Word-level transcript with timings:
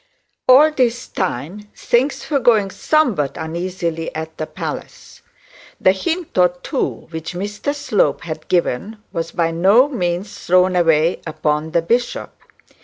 All 0.49 0.71
this 0.71 1.07
time 1.07 1.67
things 1.75 2.27
were 2.31 2.39
going 2.39 2.63
on 2.63 2.69
somewhat 2.71 3.37
uneasily 3.37 4.09
at 4.15 4.35
the 4.39 4.47
palace. 4.47 5.21
The 5.79 5.91
hint 5.91 6.35
or 6.39 6.49
two 6.63 7.07
which 7.11 7.35
Mr 7.35 7.75
Slope 7.75 8.21
had 8.21 8.47
given 8.47 8.97
was 9.13 9.29
by 9.31 9.51
no 9.51 9.87
means 9.87 10.35
thrown 10.47 10.75
away 10.75 11.21
upon 11.27 11.69
the 11.69 11.83
bishop. 11.83 12.33